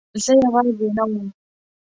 [0.23, 1.27] زه یوازې نه وم.